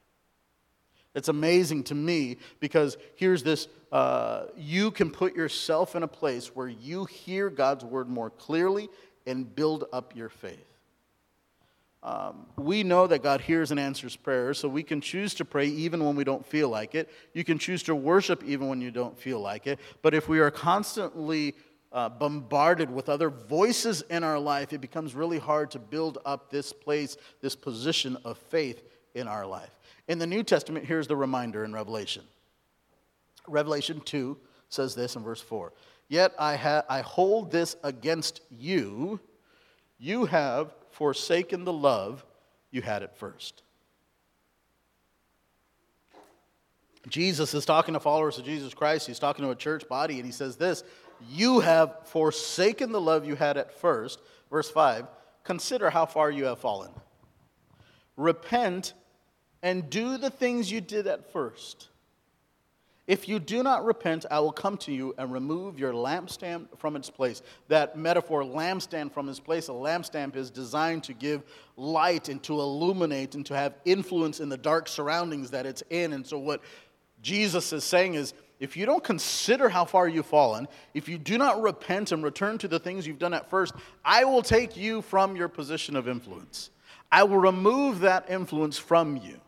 [1.13, 6.55] It's amazing to me because here's this uh, you can put yourself in a place
[6.55, 8.87] where you hear God's Word more clearly
[9.25, 10.65] and build up your faith.
[12.03, 15.67] Um, we know that God hears and answers prayers, so we can choose to pray
[15.67, 17.09] even when we don't feel like it.
[17.33, 19.79] You can choose to worship even when you don't feel like it.
[20.01, 21.53] But if we are constantly
[21.91, 26.49] uh, bombarded with other voices in our life, it becomes really hard to build up
[26.49, 28.81] this place, this position of faith
[29.13, 29.71] in our life.
[30.07, 32.23] In the New Testament, here's the reminder in Revelation.
[33.47, 34.37] Revelation 2
[34.69, 35.71] says this in verse 4
[36.11, 39.21] Yet I, ha- I hold this against you.
[39.97, 42.25] You have forsaken the love
[42.69, 43.63] you had at first.
[47.07, 49.07] Jesus is talking to followers of Jesus Christ.
[49.07, 50.83] He's talking to a church body, and he says this
[51.29, 54.19] You have forsaken the love you had at first.
[54.49, 55.07] Verse 5
[55.45, 56.91] consider how far you have fallen.
[58.17, 58.95] Repent
[59.63, 61.87] and do the things you did at first.
[63.07, 66.95] If you do not repent, I will come to you and remove your lampstand from
[66.95, 67.41] its place.
[67.67, 71.43] That metaphor, lampstand from its place, a lampstand is designed to give
[71.77, 76.13] light and to illuminate and to have influence in the dark surroundings that it's in.
[76.13, 76.61] And so, what
[77.23, 81.39] Jesus is saying is, if you don't consider how far you've fallen, if you do
[81.39, 83.73] not repent and return to the things you've done at first,
[84.05, 86.69] I will take you from your position of influence.
[87.11, 89.41] I will remove that influence from you.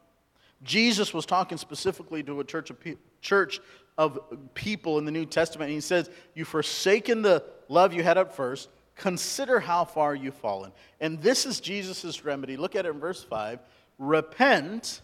[0.64, 3.60] Jesus was talking specifically to a church of, pe- church
[3.98, 4.20] of
[4.54, 5.70] people in the New Testament.
[5.70, 8.70] And he says, You've forsaken the love you had at first.
[8.96, 10.72] Consider how far you've fallen.
[11.00, 12.58] And this is Jesus' remedy.
[12.58, 13.60] Look at it in verse 5
[14.00, 15.02] repent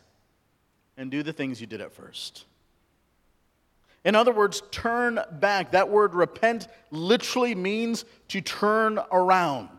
[0.98, 2.46] and do the things you did at first.
[4.04, 5.72] In other words, turn back.
[5.72, 9.70] That word repent literally means to turn around.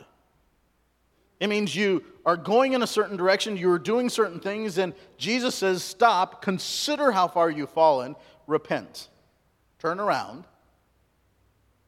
[1.40, 4.94] It means you are going in a certain direction, you are doing certain things, and
[5.16, 8.14] Jesus says, Stop, consider how far you've fallen,
[8.46, 9.08] repent.
[9.78, 10.44] Turn around,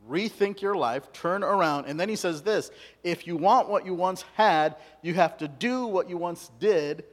[0.08, 1.84] rethink your life, turn around.
[1.84, 2.70] And then he says this
[3.04, 7.04] if you want what you once had, you have to do what you once did.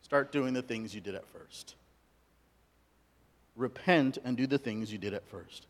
[0.00, 1.74] Start doing the things you did at first
[3.56, 5.66] repent and do the things you did at first.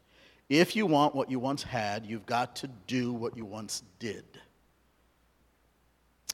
[0.48, 4.24] If you want what you once had, you've got to do what you once did.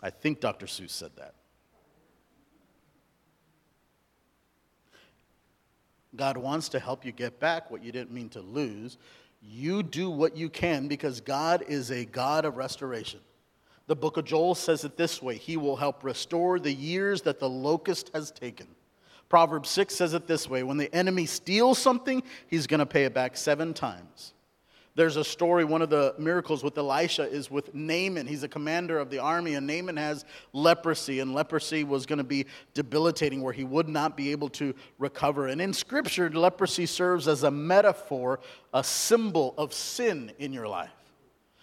[0.02, 0.66] I think Dr.
[0.66, 1.34] Seuss said that.
[6.16, 8.98] God wants to help you get back what you didn't mean to lose.
[9.42, 13.20] You do what you can because God is a God of restoration.
[13.86, 17.38] The book of Joel says it this way He will help restore the years that
[17.38, 18.66] the locust has taken.
[19.28, 23.04] Proverbs 6 says it this way when the enemy steals something, he's going to pay
[23.04, 24.34] it back seven times.
[25.00, 28.26] There's a story, one of the miracles with Elisha is with Naaman.
[28.26, 32.22] He's a commander of the army, and Naaman has leprosy, and leprosy was going to
[32.22, 35.46] be debilitating where he would not be able to recover.
[35.46, 38.40] And in Scripture, leprosy serves as a metaphor,
[38.74, 40.90] a symbol of sin in your life.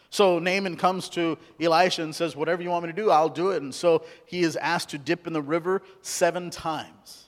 [0.09, 3.51] So Naaman comes to Elisha and says, Whatever you want me to do, I'll do
[3.51, 3.61] it.
[3.61, 7.26] And so he is asked to dip in the river seven times.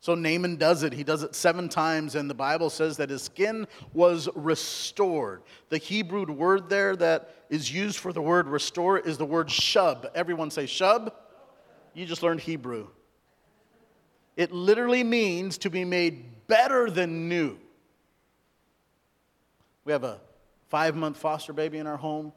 [0.00, 0.94] So Naaman does it.
[0.94, 5.42] He does it seven times, and the Bible says that his skin was restored.
[5.68, 10.10] The Hebrew word there that is used for the word restore is the word shub.
[10.14, 11.12] Everyone say shub.
[11.92, 12.88] You just learned Hebrew.
[14.36, 17.58] It literally means to be made better than new.
[19.84, 20.18] We have a
[20.68, 22.32] five month foster baby in our home,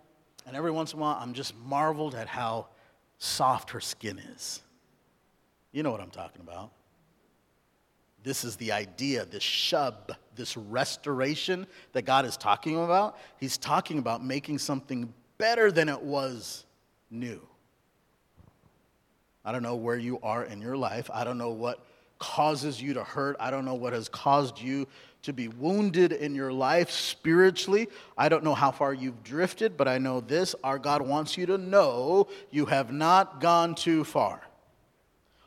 [0.45, 2.67] and every once in a while I'm just marveled at how
[3.19, 4.61] soft her skin is.
[5.71, 6.71] You know what I'm talking about.
[8.23, 13.17] This is the idea, this shub, this restoration that God is talking about.
[13.37, 16.65] He's talking about making something better than it was
[17.11, 17.41] new.
[19.45, 21.09] I don't know where you are in your life.
[21.13, 21.85] I don't know what
[22.17, 23.35] causes you to hurt.
[23.39, 24.87] I don't know what has caused you
[25.23, 27.89] to be wounded in your life spiritually.
[28.17, 31.45] I don't know how far you've drifted, but I know this our God wants you
[31.47, 34.41] to know you have not gone too far.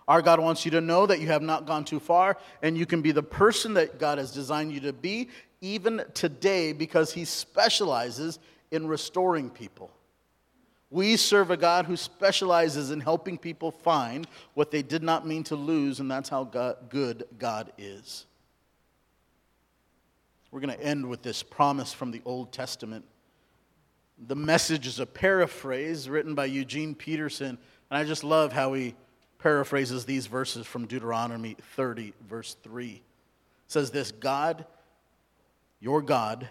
[0.09, 2.87] Our God wants you to know that you have not gone too far and you
[2.87, 5.29] can be the person that God has designed you to be
[5.61, 8.39] even today because He specializes
[8.71, 9.91] in restoring people.
[10.91, 15.43] We serve a God who specializes in helping people find what they did not mean
[15.45, 18.27] to lose, and that's how God, good God is.
[20.53, 23.05] We're going to end with this promise from the Old Testament.
[24.27, 27.59] The message is a paraphrase written by Eugene Peterson,
[27.91, 28.95] and I just love how he
[29.39, 32.93] paraphrases these verses from Deuteronomy 30, verse 3.
[32.93, 33.03] It
[33.67, 34.65] says this God,
[35.81, 36.49] your God,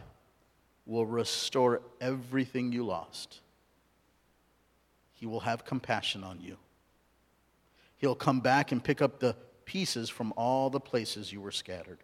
[0.85, 3.39] will restore everything you lost.
[5.13, 6.57] He will have compassion on you.
[7.97, 11.99] He'll come back and pick up the pieces from all the places you were scattered,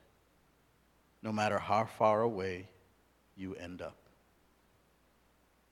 [1.21, 2.67] no matter how far away
[3.35, 3.95] you end up.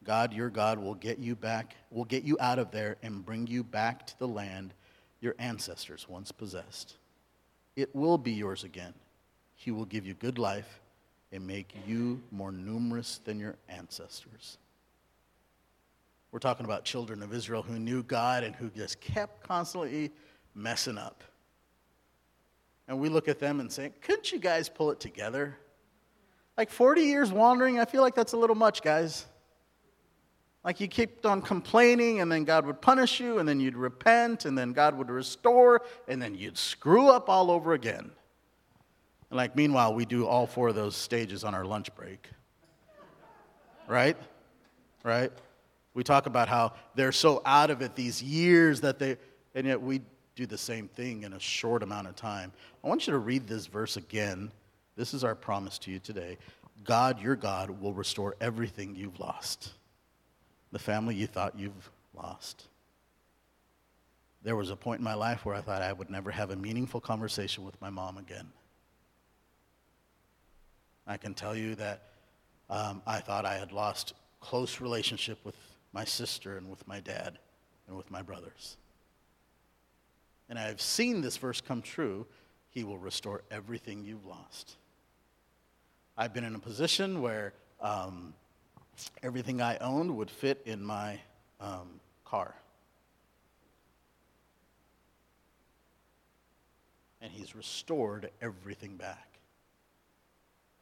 [0.04, 3.48] God, your God, will get you back, will get you out of there and bring
[3.48, 4.74] you back to the land
[5.22, 6.96] your ancestors once possessed.
[7.76, 8.94] It will be yours again.
[9.56, 10.80] He will give you good life
[11.32, 14.58] and make you more numerous than your ancestors.
[16.32, 20.12] We're talking about children of Israel who knew God and who just kept constantly
[20.54, 21.24] messing up.
[22.88, 25.58] And we look at them and say, Couldn't you guys pull it together?
[26.58, 29.26] Like 40 years wandering, I feel like that's a little much, guys.
[30.64, 34.46] Like you kept on complaining, and then God would punish you, and then you'd repent,
[34.46, 38.12] and then God would restore, and then you'd screw up all over again.
[39.30, 42.28] And like, meanwhile, we do all four of those stages on our lunch break.
[43.88, 44.18] Right?
[45.04, 45.32] Right?
[45.94, 49.18] We talk about how they're so out of it these years that they,
[49.56, 50.02] and yet we
[50.36, 52.52] do the same thing in a short amount of time.
[52.84, 54.52] I want you to read this verse again.
[54.96, 56.38] This is our promise to you today.
[56.84, 59.74] God, your God, will restore everything you've lost.
[60.72, 62.68] The family you thought you've lost.
[64.44, 66.56] There was a point in my life where I thought I would never have a
[66.56, 68.48] meaningful conversation with my mom again.
[71.06, 72.04] I can tell you that
[72.70, 75.56] um, I thought I had lost close relationship with
[75.92, 77.40] my sister and with my dad
[77.88, 78.78] and with my brothers.
[80.50, 82.26] And I've seen this verse come true.
[82.70, 84.78] He will restore everything you've lost.
[86.16, 88.34] I've been in a position where um,
[89.24, 91.20] everything I owned would fit in my
[91.60, 92.56] um, car.
[97.22, 99.40] And he's restored everything back.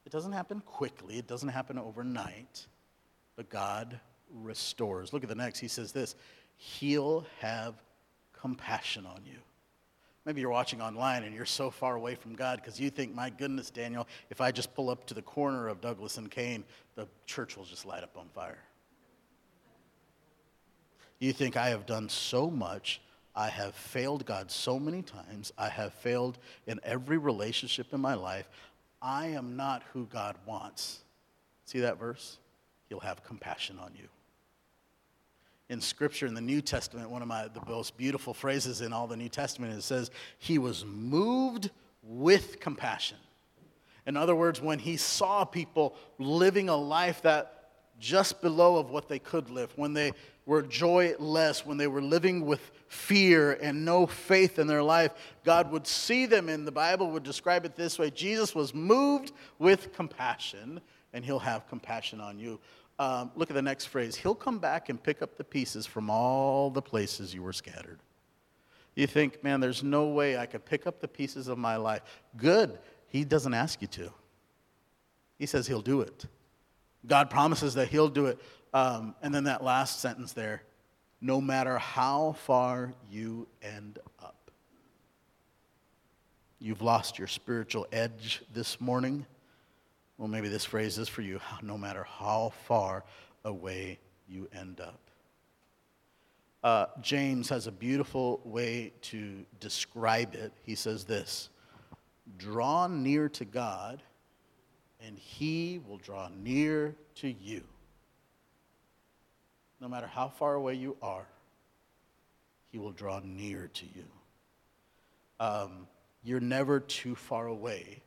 [0.05, 2.68] It doesn't happen quickly, it doesn't happen overnight,
[3.36, 3.99] but God
[4.34, 5.11] restores.
[5.11, 5.59] Look at the next.
[5.59, 6.15] He says this
[6.55, 7.76] He'll have
[8.34, 9.38] compassion on you.
[10.28, 13.30] Maybe you're watching online and you're so far away from God because you think, my
[13.30, 16.65] goodness, Daniel, if I just pull up to the corner of Douglas and Kane,
[16.95, 18.59] the church will just light up on fire.
[21.19, 22.99] You think, I have done so much.
[23.38, 25.53] I have failed God so many times.
[25.57, 28.49] I have failed in every relationship in my life.
[29.01, 31.05] I am not who God wants.
[31.63, 32.38] See that verse?
[32.89, 34.09] He'll have compassion on you
[35.70, 39.07] in Scripture in the New Testament, one of my, the most beautiful phrases in all
[39.07, 43.18] the New Testament, it says, He was moved with compassion.
[44.05, 49.09] In other words, when he saw people living a life that just below of what
[49.09, 50.13] they could live, when they
[50.45, 55.11] were joyless, when they were living with fear and no faith in their life,
[55.43, 59.34] God would see them, and the Bible would describe it this way Jesus was moved
[59.59, 60.80] with compassion,
[61.11, 62.59] and he'll have compassion on you.
[63.00, 64.16] Um, look at the next phrase.
[64.16, 68.00] He'll come back and pick up the pieces from all the places you were scattered.
[68.95, 72.02] You think, man, there's no way I could pick up the pieces of my life.
[72.36, 72.80] Good.
[73.08, 74.12] He doesn't ask you to.
[75.38, 76.26] He says he'll do it.
[77.06, 78.39] God promises that he'll do it.
[78.74, 80.64] Um, and then that last sentence there
[81.22, 84.52] no matter how far you end up.
[86.60, 89.26] You've lost your spiritual edge this morning.
[90.18, 93.03] Well, maybe this phrase is for you no matter how far
[93.43, 94.99] away you end up.
[96.63, 100.51] Uh, James has a beautiful way to describe it.
[100.63, 101.49] He says this
[102.38, 104.01] Draw near to God,
[104.99, 107.63] and he will draw near to you.
[109.80, 111.28] No matter how far away you are,
[112.72, 114.05] he will draw near to you.
[115.39, 115.88] Um,
[116.24, 118.01] you're never too far away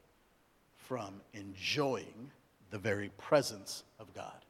[0.91, 2.33] from enjoying
[2.73, 4.45] the very presence of God.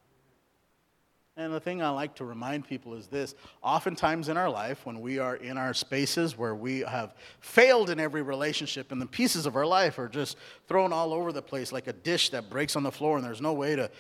[1.36, 5.02] And the thing I like to remind people is this oftentimes in our life, when
[5.02, 9.44] we are in our spaces where we have failed in every relationship and the pieces
[9.44, 12.74] of our life are just thrown all over the place like a dish that breaks
[12.74, 13.90] on the floor and there's no way to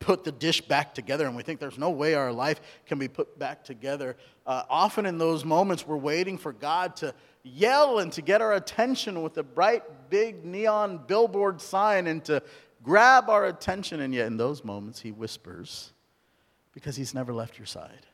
[0.00, 3.06] put the dish back together and we think there's no way our life can be
[3.06, 4.16] put back together.
[4.44, 8.54] Uh, often in those moments, we're waiting for God to yell and to get our
[8.54, 12.42] attention with a bright, big neon billboard sign and to
[12.82, 14.00] grab our attention.
[14.00, 15.92] And yet, in those moments, He whispers
[16.72, 18.06] because He's never left your side.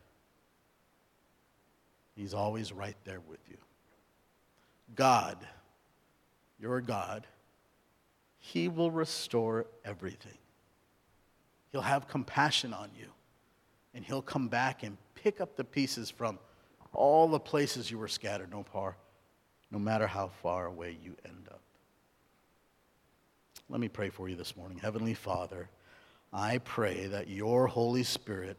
[2.15, 3.59] He's always right there with you.
[4.95, 5.37] God,
[6.59, 7.27] your God,
[8.39, 10.39] He will restore everything.
[11.73, 13.09] He'll have compassion on you,
[13.95, 16.39] and He'll come back and pick up the pieces from
[16.95, 18.97] all the places you were scattered, no par,
[19.71, 21.61] no matter how far away you end up.
[23.69, 24.79] Let me pray for you this morning.
[24.79, 25.69] Heavenly Father,
[26.33, 28.59] I pray that your Holy Spirit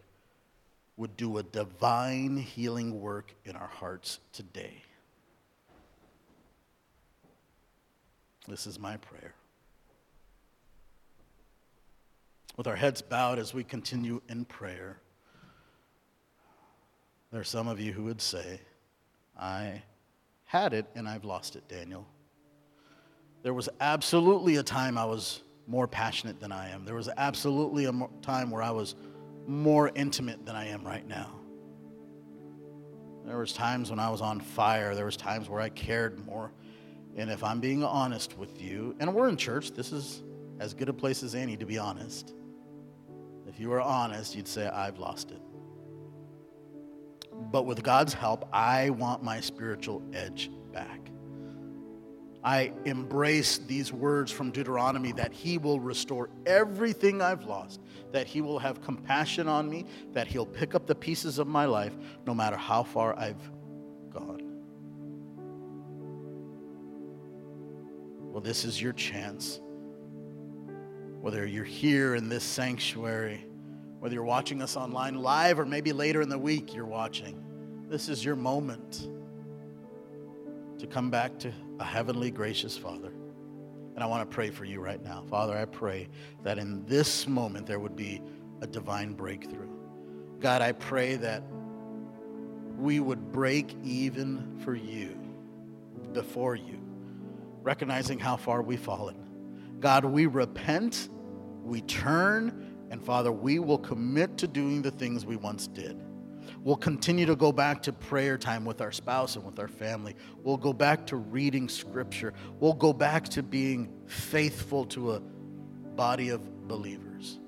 [0.97, 4.81] would do a divine healing work in our hearts today.
[8.47, 9.33] This is my prayer.
[12.55, 14.97] With our heads bowed as we continue in prayer,
[17.31, 18.59] there are some of you who would say,
[19.39, 19.83] I
[20.47, 22.07] had it and I've lost it, Daniel.
[23.43, 26.85] There was absolutely a time I was more passionate than I am.
[26.85, 28.95] There was absolutely a time where I was
[29.45, 31.29] more intimate than I am right now.
[33.25, 34.95] There was times when I was on fire.
[34.95, 36.51] There was times where I cared more.
[37.17, 40.23] And if I'm being honest with you, and we're in church, this is
[40.59, 42.33] as good a place as any to be honest.
[43.47, 45.41] If you were honest, you'd say, I've lost it.
[47.51, 50.99] But with God's help, I want my spiritual edge back.
[52.43, 57.81] I embrace these words from Deuteronomy that He will restore everything I've lost,
[58.11, 61.65] that He will have compassion on me, that He'll pick up the pieces of my
[61.65, 63.41] life no matter how far I've
[64.11, 64.43] gone.
[68.31, 69.59] Well, this is your chance.
[71.21, 73.46] Whether you're here in this sanctuary,
[73.99, 77.43] whether you're watching us online live, or maybe later in the week you're watching,
[77.89, 79.07] this is your moment
[80.79, 83.11] to come back to a heavenly, gracious Father.
[83.95, 85.23] And I want to pray for you right now.
[85.27, 86.07] Father, I pray
[86.43, 88.21] that in this moment there would be
[88.61, 89.69] a divine breakthrough.
[90.39, 91.41] God, I pray that
[92.77, 95.17] we would break even for you,
[96.13, 96.79] before you,
[97.63, 99.15] recognizing how far we've fallen.
[99.79, 101.09] God, we repent,
[101.63, 106.01] we turn, and Father, we will commit to doing the things we once did.
[106.63, 110.15] We'll continue to go back to prayer time with our spouse and with our family.
[110.43, 112.33] We'll go back to reading scripture.
[112.59, 117.39] We'll go back to being faithful to a body of believers.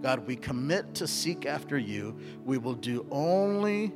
[0.00, 2.18] God, we commit to seek after you.
[2.44, 3.86] We will do only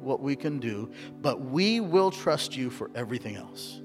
[0.00, 3.80] what we can do, but we will trust you for everything else.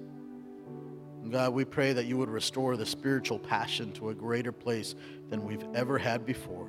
[1.30, 4.95] God, we pray that you would restore the spiritual passion to a greater place
[5.30, 6.67] than we've ever had before.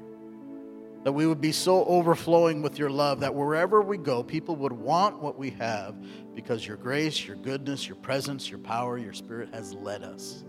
[1.05, 4.73] That we would be so overflowing with your love that wherever we go, people would
[4.73, 5.97] want what we have
[6.35, 10.45] because your grace, your goodness, your presence, your power, your spirit has led us.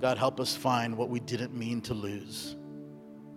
[0.00, 2.56] God, help us find what we didn't mean to lose.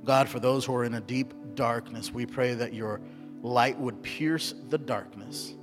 [0.04, 3.02] God, for those who are in a deep darkness, we pray that your
[3.42, 5.56] light would pierce the darkness,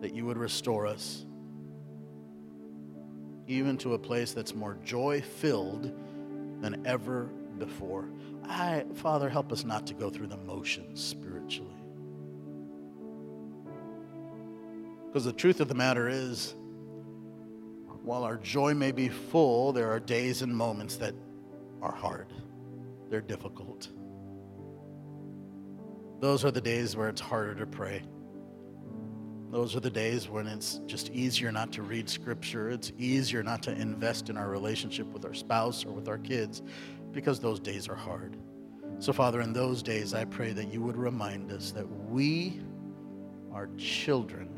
[0.00, 1.24] that you would restore us,
[3.48, 5.90] even to a place that's more joy filled
[6.60, 7.24] than ever
[7.58, 8.08] before.
[8.44, 11.74] I, Father, help us not to go through the motions spiritually.
[15.06, 16.54] Because the truth of the matter is,
[18.02, 21.14] while our joy may be full, there are days and moments that
[21.82, 22.26] are hard,
[23.10, 23.88] they're difficult.
[26.20, 28.02] Those are the days where it's harder to pray.
[29.50, 32.68] Those are the days when it's just easier not to read scripture.
[32.68, 36.62] It's easier not to invest in our relationship with our spouse or with our kids
[37.12, 38.36] because those days are hard.
[38.98, 42.60] So, Father, in those days, I pray that you would remind us that we
[43.52, 44.50] are children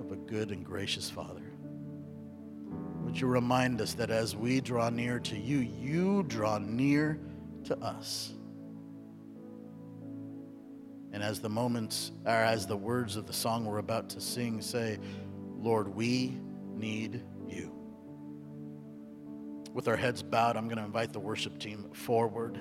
[0.00, 1.42] of a good and gracious Father.
[3.04, 7.18] Would you remind us that as we draw near to you, you draw near
[7.64, 8.32] to us?
[11.18, 14.62] And as the moments, or as the words of the song we're about to sing
[14.62, 15.00] say,
[15.58, 16.38] Lord, we
[16.76, 17.72] need you.
[19.74, 22.58] With our heads bowed, I'm going to invite the worship team forward.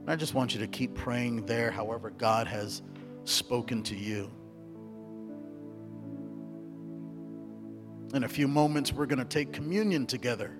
[0.00, 2.82] And I just want you to keep praying there, however, God has
[3.22, 4.32] spoken to you.
[8.14, 10.58] In a few moments, we're going to take communion together.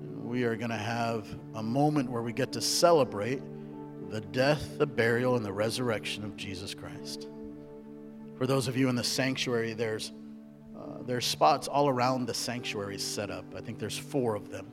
[0.00, 3.42] We are going to have a moment where we get to celebrate
[4.10, 7.28] the death, the burial, and the resurrection of Jesus Christ.
[8.36, 10.12] For those of you in the sanctuary, there's,
[10.76, 13.44] uh, there's spots all around the sanctuary set up.
[13.56, 14.66] I think there's four of them.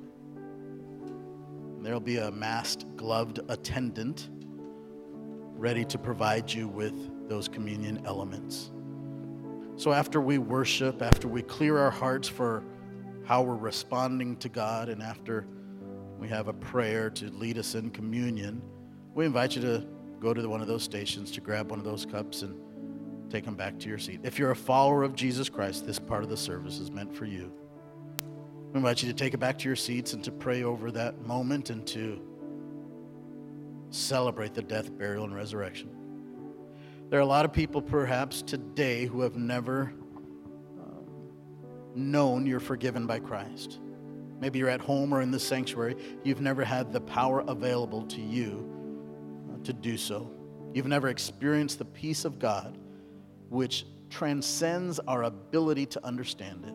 [1.82, 4.30] There'll be a masked, gloved attendant
[5.56, 8.72] ready to provide you with those communion elements.
[9.76, 12.64] So after we worship, after we clear our hearts for
[13.26, 15.48] how we're responding to God, and after
[16.20, 18.62] we have a prayer to lead us in communion,
[19.14, 19.86] we invite you to
[20.20, 22.56] go to one of those stations to grab one of those cups and
[23.30, 24.20] take them back to your seat.
[24.24, 27.26] If you're a follower of Jesus Christ, this part of the service is meant for
[27.26, 27.52] you.
[28.72, 31.26] We invite you to take it back to your seats and to pray over that
[31.26, 32.22] moment and to
[33.90, 35.90] celebrate the death, burial, and resurrection.
[37.10, 39.94] There are a lot of people, perhaps today, who have never
[40.80, 41.06] um,
[41.94, 43.80] known you're forgiven by Christ.
[44.40, 45.98] Maybe you're at home or in the sanctuary.
[46.24, 48.81] You've never had the power available to you
[49.66, 50.32] to do so.
[50.74, 52.78] You've never experienced the peace of God,
[53.50, 56.74] which transcends our ability to understand it.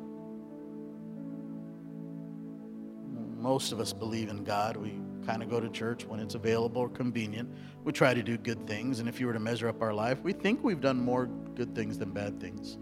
[3.41, 4.76] Most of us believe in God.
[4.76, 7.51] We kind of go to church when it's available or convenient.
[7.84, 10.18] We try to do good things, and if you were to measure up our life,
[10.22, 12.78] we think we've done more good things than bad things.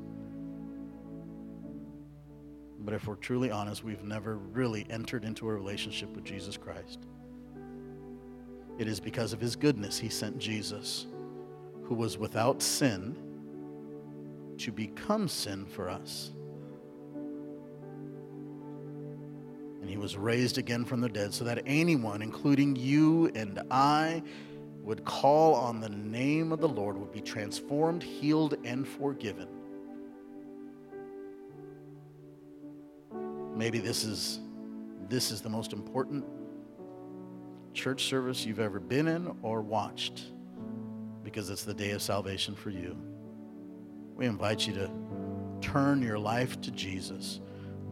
[2.81, 7.07] But if we're truly honest, we've never really entered into a relationship with Jesus Christ.
[8.79, 11.07] It is because of his goodness he sent Jesus,
[11.85, 13.17] who was without sin,
[14.59, 16.33] to become sin for us.
[19.81, 24.23] And he was raised again from the dead, so that anyone, including you and I,
[24.83, 29.49] would call on the name of the Lord would be transformed, healed, and forgiven.
[33.55, 34.41] Maybe this is
[35.09, 36.25] this is the most important
[37.75, 40.23] church service you've ever been in or watched
[41.23, 42.97] because it's the day of salvation for you.
[44.15, 44.91] We invite you to
[45.61, 47.41] turn your life to Jesus.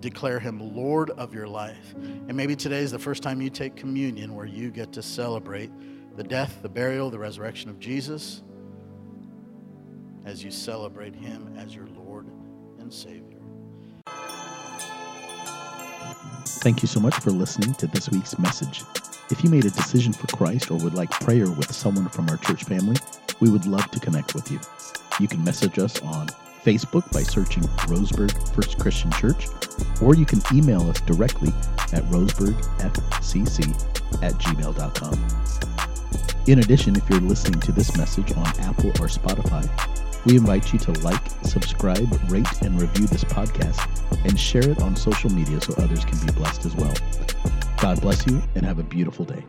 [0.00, 1.94] Declare him Lord of your life.
[1.94, 5.70] And maybe today is the first time you take communion where you get to celebrate
[6.16, 8.42] the death, the burial, the resurrection of Jesus
[10.24, 12.26] as you celebrate him as your Lord
[12.78, 13.40] and Savior.
[16.44, 18.84] Thank you so much for listening to this week's message.
[19.32, 22.36] If you made a decision for Christ or would like prayer with someone from our
[22.36, 22.98] church family,
[23.40, 24.60] we would love to connect with you.
[25.18, 26.26] You can message us on
[26.62, 29.46] Facebook by searching Roseburg First Christian Church,
[30.02, 31.48] or you can email us directly
[31.94, 35.26] at roseburgfcc at gmail.com.
[36.46, 39.66] In addition, if you're listening to this message on Apple or Spotify,
[40.26, 43.88] we invite you to like, subscribe, rate, and review this podcast
[44.26, 46.92] and share it on social media so others can be blessed as well.
[47.82, 49.44] God bless you and have a beautiful day.